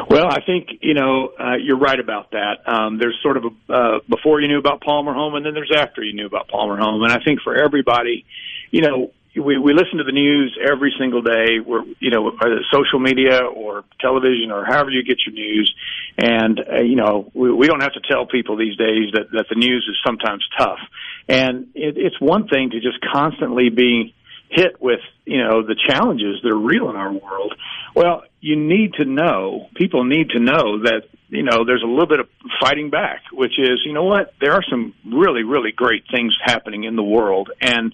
[0.10, 2.60] Well, I think you know uh, you're right about that.
[2.66, 5.72] Um, there's sort of a uh, before you knew about Palmer Home, and then there's
[5.76, 7.04] after you knew about Palmer Home.
[7.04, 8.26] And I think for everybody,
[8.72, 11.60] you know, we we listen to the news every single day.
[11.66, 12.32] We're you know
[12.72, 15.74] social media or television or however you get your news,
[16.18, 19.46] and uh, you know we, we don't have to tell people these days that that
[19.50, 20.80] the news is sometimes tough.
[21.28, 24.14] And it, it's one thing to just constantly be
[24.50, 27.54] hit with, you know, the challenges that are real in our world.
[27.96, 32.08] Well, you need to know, people need to know that, you know, there's a little
[32.08, 32.30] bit of
[32.62, 36.86] fighting back, which is, you know what, there are some really, really great things happening
[36.86, 37.52] in the world.
[37.60, 37.94] And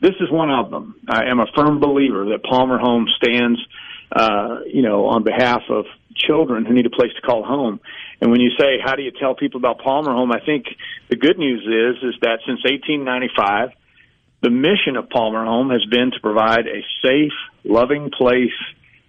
[0.00, 1.00] this is one of them.
[1.08, 3.60] I am a firm believer that Palmer Home stands,
[4.12, 7.80] uh, you know, on behalf of children who need a place to call home.
[8.20, 10.32] And when you say, how do you tell people about Palmer Home?
[10.32, 10.66] I think
[11.08, 13.70] the good news is, is that since 1895,
[14.42, 17.32] the mission of Palmer Home has been to provide a safe,
[17.64, 18.52] loving place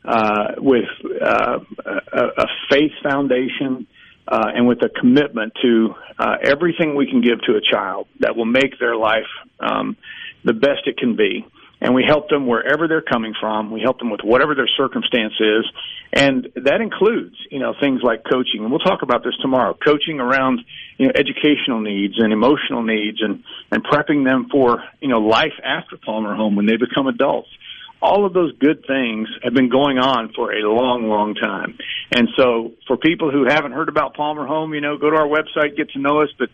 [0.06, 0.86] uh, with
[1.22, 3.88] uh, a, a faith foundation
[4.28, 8.36] uh, and with a commitment to uh, everything we can give to a child that
[8.36, 9.28] will make their life
[9.60, 9.98] um,
[10.46, 11.46] the best it can be
[11.82, 13.72] and we help them wherever they're coming from.
[13.72, 15.66] We help them with whatever their circumstance is,
[16.14, 18.62] and that includes, you know, things like coaching.
[18.62, 19.78] And we'll talk about this tomorrow.
[19.86, 20.62] Coaching around,
[20.98, 25.54] you know, educational needs and emotional needs, and and prepping them for, you know, life
[25.64, 27.50] after Palmer Home when they become adults.
[28.02, 31.78] All of those good things have been going on for a long, long time.
[32.12, 35.28] And so, for people who haven't heard about Palmer Home, you know, go to our
[35.28, 36.50] website, get to know us, but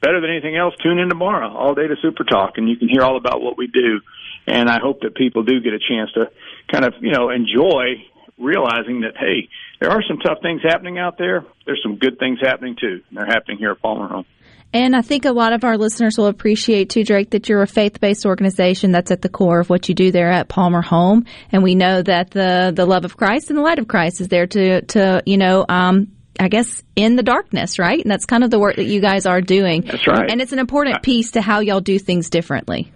[0.00, 2.88] better than anything else, tune in tomorrow, all day to Super Talk, and you can
[2.88, 4.00] hear all about what we do.
[4.46, 6.30] And I hope that people do get a chance to
[6.70, 8.04] kind of, you know, enjoy
[8.38, 9.48] realizing that, hey,
[9.80, 11.44] there are some tough things happening out there.
[11.64, 13.02] There's some good things happening too.
[13.08, 14.24] And they're happening here at Palmer Home.
[14.72, 17.66] And I think a lot of our listeners will appreciate too, Drake, that you're a
[17.66, 21.24] faith-based organization that's at the core of what you do there at Palmer Home.
[21.50, 24.28] And we know that the the love of Christ and the light of Christ is
[24.28, 28.00] there to to you know um, I guess in the darkness, right?
[28.00, 29.82] And that's kind of the work that you guys are doing.
[29.82, 30.30] That's right.
[30.30, 32.92] And it's an important piece to how y'all do things differently.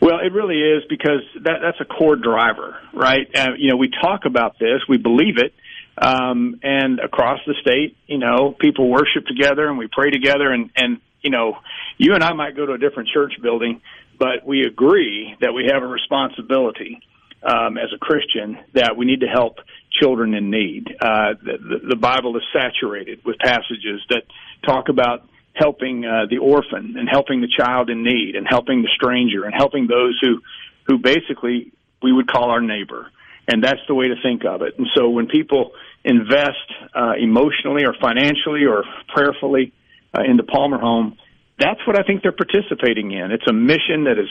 [0.00, 3.26] Well, it really is because that that's a core driver, right?
[3.34, 5.54] Uh, you know, we talk about this, we believe it,
[5.96, 10.70] Um, and across the state, you know, people worship together and we pray together and,
[10.76, 11.56] and, you know,
[11.98, 13.80] you and I might go to a different church building,
[14.18, 17.00] but we agree that we have a responsibility
[17.44, 19.58] um, as a Christian that we need to help
[19.90, 20.88] children in need.
[21.00, 24.22] Uh, the, the Bible is saturated with passages that
[24.66, 28.88] talk about helping uh, the orphan and helping the child in need and helping the
[28.96, 30.40] stranger and helping those who
[30.86, 33.10] who basically we would call our neighbor.
[33.46, 34.76] And that's the way to think of it.
[34.78, 35.72] And so when people
[36.04, 39.72] invest uh, emotionally or financially or prayerfully
[40.16, 41.16] uh, in the Palmer home
[41.58, 43.30] that's what I think they're participating in.
[43.30, 44.28] It's a mission that is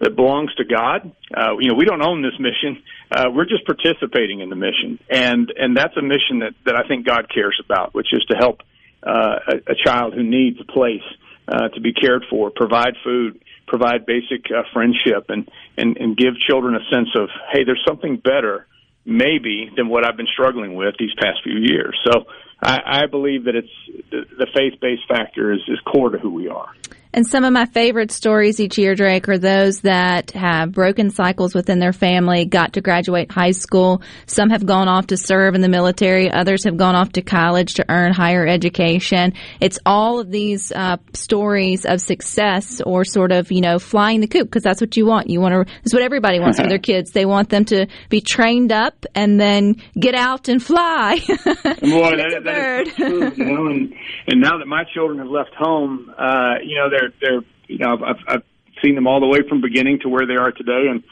[0.00, 1.12] that belongs to God.
[1.34, 2.82] Uh, you know, we don't own this mission.
[3.10, 6.88] Uh, we're just participating in the mission, and and that's a mission that that I
[6.88, 8.60] think God cares about, which is to help
[9.02, 11.04] uh, a, a child who needs a place
[11.48, 16.34] uh, to be cared for, provide food, provide basic uh, friendship, and, and and give
[16.48, 18.66] children a sense of hey, there's something better
[19.04, 21.98] maybe than what I've been struggling with these past few years.
[22.04, 22.24] So
[22.62, 26.30] I, I believe that it's the, the faith based factor is, is core to who
[26.30, 26.72] we are.
[27.14, 31.54] And some of my favorite stories each year, Drake, are those that have broken cycles
[31.54, 34.00] within their family, got to graduate high school.
[34.24, 36.30] Some have gone off to serve in the military.
[36.30, 39.34] Others have gone off to college to earn higher education.
[39.60, 44.26] It's all of these uh, stories of success or sort of, you know, flying the
[44.26, 45.28] coop because that's what you want.
[45.28, 47.10] You want to, that's what everybody wants for their kids.
[47.10, 51.18] They want them to be trained up and then get out and fly.
[51.26, 53.94] Boy, that, that is true, you know, and,
[54.28, 57.78] and now that my children have left home, uh, you know, they're they're they're you
[57.78, 58.42] know I've, I've
[58.82, 61.02] seen them all the way from beginning to where they are today, and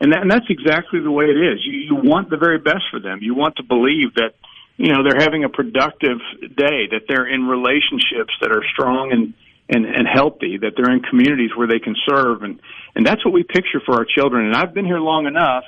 [0.00, 1.60] and, that, and that's exactly the way it is.
[1.64, 3.18] You, you want the very best for them.
[3.20, 4.34] You want to believe that
[4.76, 9.34] you know they're having a productive day, that they're in relationships that are strong and
[9.72, 12.60] and, and healthy, that they're in communities where they can serve, and
[12.94, 14.46] and that's what we picture for our children.
[14.46, 15.64] And I've been here long enough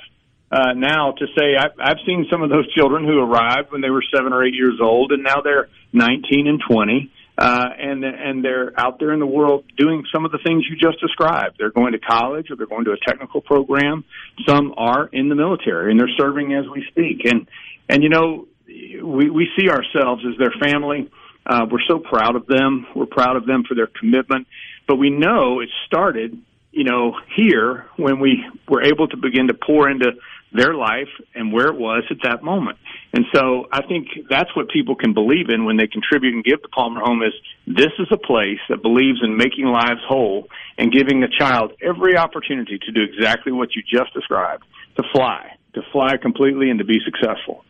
[0.51, 3.89] uh, now to say I've, I've seen some of those children who arrived when they
[3.89, 8.45] were seven or eight years old, and now they're 19 and 20 uh, and and
[8.45, 11.55] they're out there in the world doing some of the things you just described.
[11.57, 14.03] They're going to college or they're going to a technical program.
[14.47, 17.25] Some are in the military and they're serving as we speak.
[17.25, 17.47] And
[17.89, 21.09] and you know we we see ourselves as their family.
[21.45, 22.87] Uh, we're so proud of them.
[22.95, 24.47] We're proud of them for their commitment.
[24.87, 26.39] But we know it started,
[26.71, 30.11] you know, here when we were able to begin to pour into
[30.53, 32.77] their life and where it was at that moment.
[33.13, 36.61] And so I think that's what people can believe in when they contribute and give
[36.63, 37.33] to Palmer Home is
[37.67, 40.47] this is a place that believes in making lives whole
[40.79, 44.63] and giving the child every opportunity to do exactly what you just described,
[44.97, 47.63] to fly, to fly completely and to be successful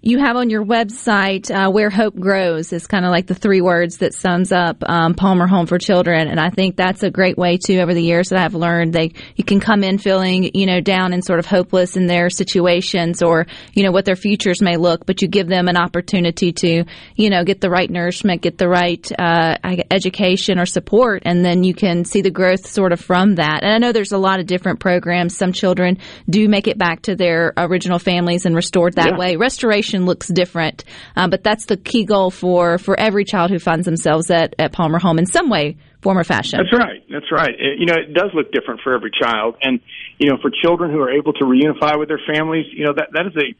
[0.00, 3.60] you have on your website uh, where hope grows is kind of like the three
[3.60, 6.28] words that sums up um, palmer home for children.
[6.28, 9.12] And i think that's a great way too over the years that i've learned they
[9.34, 13.22] you can come in feeling you know down and sort of hopeless in their situations
[13.22, 16.84] or you know what their futures may look but you give them an opportunity to
[17.14, 19.56] you know get the right nourishment get the right uh,
[19.90, 23.62] education or support and then you can see the growth sort of from that.
[23.62, 25.36] And i know there's a lot of different programs.
[25.36, 29.18] Some children do make it back to their original families and restored that yeah.
[29.18, 29.36] way.
[29.36, 30.84] Restoration looks different.
[31.14, 34.72] Um, but that's the key goal for, for every child who finds themselves at, at
[34.72, 36.58] Palmer Home in some way, form, or fashion.
[36.58, 37.02] That's right.
[37.10, 37.54] That's right.
[37.58, 39.56] It, you know, it does look different for every child.
[39.62, 39.80] And,
[40.18, 43.08] you know, for children who are able to reunify with their families, you know, that,
[43.12, 43.54] that is a,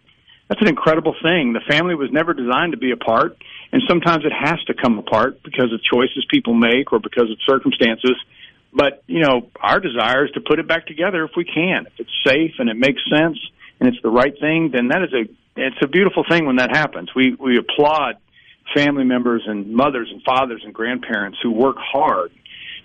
[0.48, 1.54] that's an incredible thing.
[1.54, 3.36] The family was never designed to be apart.
[3.72, 7.38] And sometimes it has to come apart because of choices people make or because of
[7.44, 8.14] circumstances.
[8.72, 11.86] But, you know, our desire is to put it back together if we can.
[11.86, 13.38] If it's safe and it makes sense
[13.80, 15.24] and it's the right thing, then that is a
[15.56, 17.14] it's a beautiful thing when that happens.
[17.14, 18.16] We we applaud
[18.74, 22.32] family members and mothers and fathers and grandparents who work hard,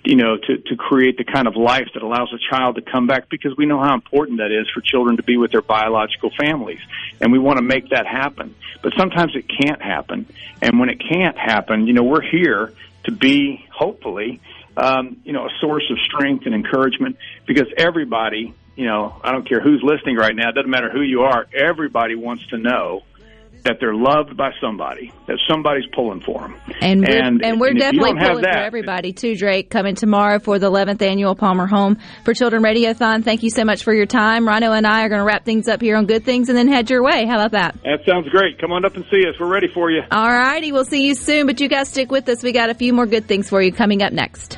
[0.04, 3.08] you know, to to create the kind of life that allows a child to come
[3.08, 6.32] back because we know how important that is for children to be with their biological
[6.40, 6.80] families,
[7.20, 8.56] and we want to make that happen.
[8.82, 10.28] But sometimes it can't happen,
[10.62, 12.74] and when it can't happen, you know, we're here
[13.06, 14.40] to be hopefully,
[14.78, 19.48] um, you know, a source of strength and encouragement because everybody you know, I don't
[19.48, 20.50] care who's listening right now.
[20.50, 21.46] It doesn't matter who you are.
[21.54, 23.04] Everybody wants to know
[23.64, 26.56] that they're loved by somebody, that somebody's pulling for them.
[26.82, 30.40] And we're, and, and we're and definitely pulling that, for everybody too, Drake, coming tomorrow
[30.40, 33.24] for the 11th annual Palmer Home for Children Radiothon.
[33.24, 34.48] Thank you so much for your time.
[34.48, 36.68] Rhino and I are going to wrap things up here on Good Things and then
[36.68, 37.26] head your way.
[37.26, 37.76] How about that?
[37.84, 38.60] That sounds great.
[38.60, 39.36] Come on up and see us.
[39.40, 40.02] We're ready for you.
[40.12, 40.72] All righty.
[40.72, 42.42] We'll see you soon, but you guys stick with us.
[42.42, 44.58] We got a few more good things for you coming up next.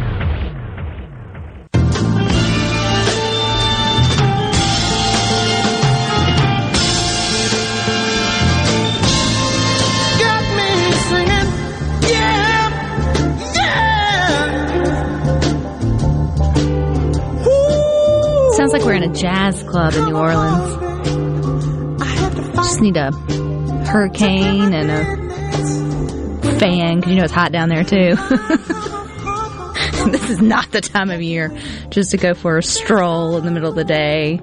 [19.13, 20.75] Jazz club in New Orleans.
[22.55, 23.11] Just need a
[23.85, 28.15] hurricane and a fan because you know it's hot down there too.
[30.11, 31.55] this is not the time of year
[31.89, 34.39] just to go for a stroll in the middle of the day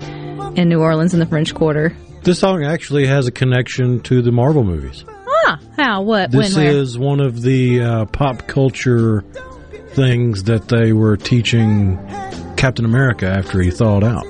[0.57, 1.97] in New Orleans in the French Quarter.
[2.23, 5.05] This song actually has a connection to the Marvel movies.
[5.47, 6.03] Ah, how?
[6.03, 6.31] What?
[6.31, 6.67] This when?
[6.67, 9.23] Is one of the uh, pop culture
[9.91, 11.97] things that they were teaching
[12.57, 14.27] Captain America after he thawed out.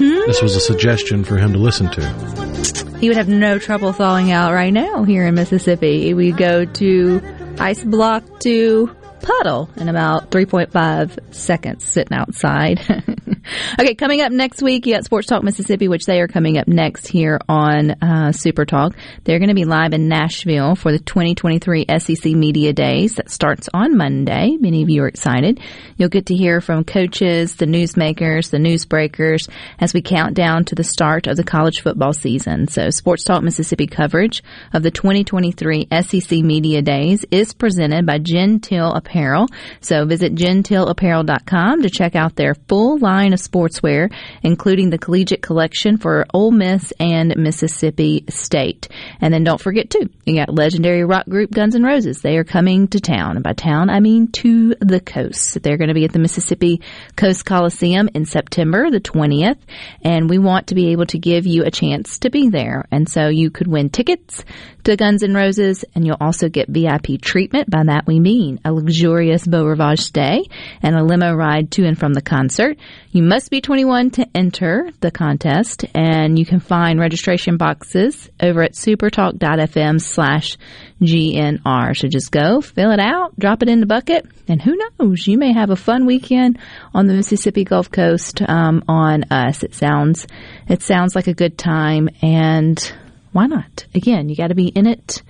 [0.00, 2.98] This was a suggestion for him to listen to.
[2.98, 6.14] He would have no trouble thawing out right now here in Mississippi.
[6.14, 7.20] We go to
[7.58, 12.80] ice block to puddle in about 3.5 seconds sitting outside.
[13.78, 16.68] okay, coming up next week, you got Sports Talk Mississippi, which they are coming up
[16.68, 18.94] next here on uh, Super Talk.
[19.24, 23.16] They're going to be live in Nashville for the 2023 SEC Media Days.
[23.16, 24.56] That starts on Monday.
[24.58, 25.60] Many of you are excited.
[25.96, 29.48] You'll get to hear from coaches, the newsmakers, the newsbreakers
[29.78, 32.68] as we count down to the start of the college football season.
[32.68, 34.42] So Sports Talk Mississippi coverage
[34.72, 39.48] of the 2023 SEC Media Days is presented by Gentile Apparel.
[39.80, 44.12] So visit gentileapparel.com to check out their full line of sportswear,
[44.42, 48.88] including the collegiate collection for Ole Miss and Mississippi State.
[49.20, 52.20] And then don't forget too, you got legendary rock group Guns N' Roses.
[52.20, 53.36] They are coming to town.
[53.36, 55.62] And by town, I mean to the coast.
[55.62, 56.80] They're going to be at the Mississippi
[57.16, 59.58] Coast Coliseum in September the 20th.
[60.02, 62.86] And we want to be able to give you a chance to be there.
[62.90, 64.44] And so you could win tickets
[64.84, 67.70] to Guns N' Roses and you'll also get VIP treatment.
[67.70, 70.44] By that we mean a luxurious Beau Rivage stay
[70.82, 72.78] and a limo ride to and from the concert.
[73.10, 78.60] You must be 21 to enter the contest and you can find registration boxes over
[78.60, 80.58] at supertalk.fm slash
[81.00, 81.96] GNR.
[81.96, 85.38] So just go, fill it out, drop it in the bucket, and who knows, you
[85.38, 86.58] may have a fun weekend
[86.92, 89.62] on the Mississippi Gulf Coast um, on us.
[89.62, 90.26] It sounds,
[90.68, 92.92] it sounds like a good time and
[93.30, 93.86] why not?
[93.94, 95.22] Again, you got to be in it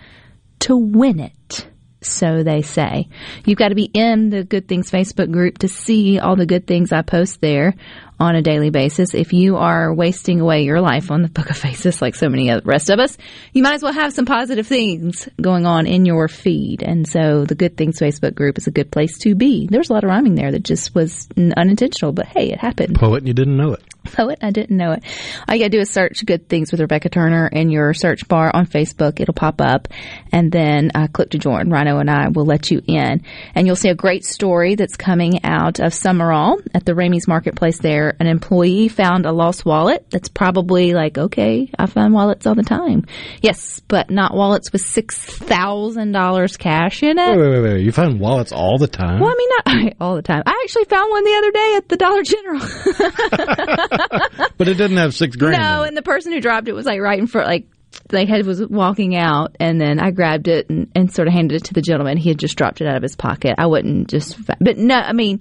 [0.60, 1.69] to win it.
[2.02, 3.08] So they say.
[3.44, 6.66] You've got to be in the Good Things Facebook group to see all the good
[6.66, 7.74] things I post there
[8.18, 9.14] on a daily basis.
[9.14, 12.50] If you are wasting away your life on the Book of Faces like so many
[12.50, 13.16] of the rest of us,
[13.52, 16.82] you might as well have some positive things going on in your feed.
[16.82, 19.66] And so the Good Things Facebook group is a good place to be.
[19.70, 23.26] There's a lot of rhyming there that just was unintentional, but hey, it happened Poet,
[23.26, 23.82] you didn't know it.
[24.16, 24.38] poet.
[24.42, 25.02] I didn't know it.
[25.48, 28.50] All you gotta do is search "Good Things with Rebecca Turner" in your search bar
[28.54, 29.20] on Facebook.
[29.20, 29.88] It'll pop up,
[30.32, 31.70] and then uh, click to join.
[31.70, 33.22] Rhino and I will let you in,
[33.54, 37.78] and you'll see a great story that's coming out of Sumrall at the Ramey's Marketplace.
[37.78, 40.06] There, an employee found a lost wallet.
[40.10, 43.06] That's probably like, okay, I find wallets all the time.
[43.40, 47.36] Yes, but not wallets with six thousand dollars cash in it.
[47.36, 47.84] Wait, wait, wait, wait.
[47.84, 49.20] You find wallets all the time?
[49.20, 50.42] Well, I mean, not all the time.
[50.46, 52.60] I actually found one the other day at the Dollar General.
[54.56, 55.60] But it didn't have six grand.
[55.60, 57.66] No, and the person who dropped it was like right in front, like
[58.12, 61.56] like had was walking out, and then I grabbed it and, and sort of handed
[61.56, 62.16] it to the gentleman.
[62.16, 63.54] He had just dropped it out of his pocket.
[63.58, 65.40] I wouldn't just, but no, I mean.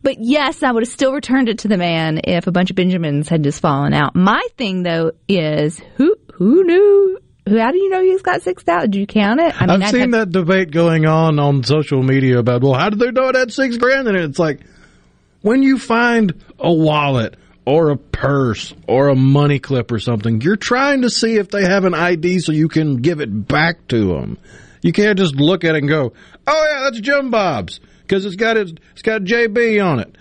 [0.00, 2.76] But yes, I would have still returned it to the man if a bunch of
[2.76, 4.14] Benjamins had just fallen out.
[4.14, 7.18] My thing though is who who knew?
[7.48, 8.92] How do you know he's got six thousand?
[8.92, 9.60] Did you count it?
[9.60, 13.00] I I've I'd seen that debate going on on social media about, well, how did
[13.00, 14.22] they know it had six grand in it?
[14.22, 14.60] It's like,
[15.42, 17.36] when you find a wallet
[17.68, 21.62] or a purse or a money clip or something, you're trying to see if they
[21.62, 24.38] have an ID so you can give it back to them.
[24.80, 26.14] You can't just look at it and go,
[26.46, 30.16] oh yeah, that's Jim Bob's because it's got it, it's got JB on it.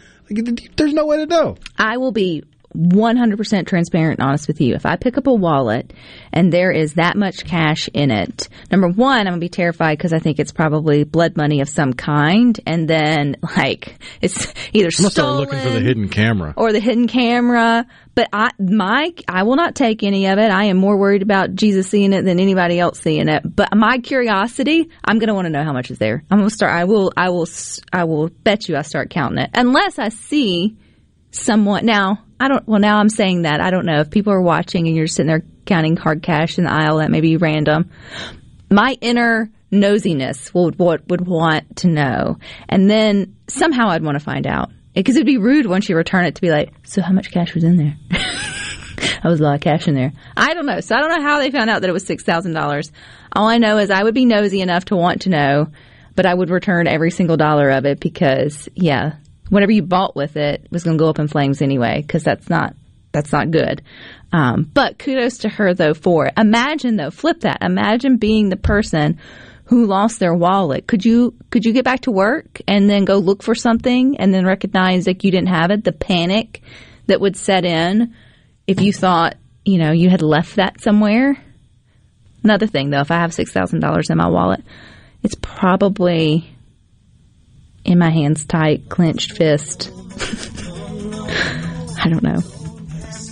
[0.75, 1.55] There's no way to know.
[1.77, 2.43] I will be
[2.77, 4.75] 100% transparent and honest with you.
[4.75, 5.93] If I pick up a wallet
[6.31, 9.97] and there is that much cash in it, number one, I'm going to be terrified
[9.97, 12.59] because I think it's probably blood money of some kind.
[12.65, 16.53] And then, like, it's either I'm stolen looking for the hidden camera.
[16.55, 17.85] or the hidden camera.
[18.15, 20.49] But I, my, I will not take any of it.
[20.49, 23.43] I am more worried about Jesus seeing it than anybody else seeing it.
[23.55, 26.23] But my curiosity, I'm going to want to know how much is there.
[26.31, 26.73] I'm going to start.
[26.73, 27.11] I will.
[27.15, 27.43] I will.
[27.43, 30.75] s- I will bet you I start counting it unless I see
[31.31, 31.85] someone.
[31.85, 32.67] Now I don't.
[32.67, 35.27] Well, now I'm saying that I don't know if people are watching and you're sitting
[35.27, 36.97] there counting hard cash in the aisle.
[36.97, 37.91] That may be random.
[38.69, 42.37] My inner nosiness would would, would want to know,
[42.69, 46.25] and then somehow I'd want to find out because it'd be rude once you return
[46.25, 47.95] it to be like, so how much cash was in there?
[49.23, 50.13] I was a lot of cash in there.
[50.35, 50.79] I don't know.
[50.79, 52.91] So I don't know how they found out that it was six thousand dollars.
[53.31, 55.67] All I know is I would be nosy enough to want to know,
[56.15, 59.17] but I would return every single dollar of it because, yeah,
[59.49, 62.01] whatever you bought with it was going to go up in flames anyway.
[62.01, 62.75] Because that's not
[63.11, 63.81] that's not good.
[64.31, 66.33] Um, but kudos to her though for it.
[66.37, 67.63] Imagine though, flip that.
[67.63, 69.19] Imagine being the person
[69.65, 70.87] who lost their wallet.
[70.87, 74.33] Could you could you get back to work and then go look for something and
[74.33, 75.83] then recognize that you didn't have it?
[75.83, 76.61] The panic
[77.07, 78.13] that would set in
[78.65, 79.35] if you thought
[79.65, 81.37] you know you had left that somewhere.
[82.43, 84.63] Another thing though, if I have six thousand dollars in my wallet,
[85.23, 86.55] it's probably
[87.87, 89.89] in my hands tight, clenched fist.
[91.99, 92.39] I don't know.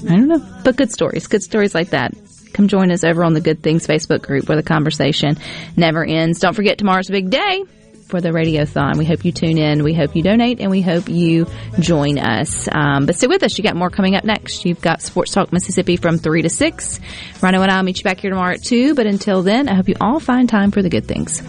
[0.09, 0.61] I don't know.
[0.63, 2.13] But good stories, good stories like that.
[2.53, 5.37] Come join us over on the Good Things Facebook group where the conversation
[5.75, 6.39] never ends.
[6.39, 7.63] Don't forget tomorrow's big day
[8.07, 8.97] for the Radiothon.
[8.97, 9.83] We hope you tune in.
[9.83, 11.47] We hope you donate and we hope you
[11.79, 12.69] join us.
[12.71, 13.57] Um, but stay with us.
[13.57, 14.63] You got more coming up next.
[14.63, 16.99] You've got Sports Talk Mississippi from 3 to 6.
[17.41, 18.95] Rhino and I'll meet you back here tomorrow at 2.
[18.95, 21.41] But until then, I hope you all find time for the good things.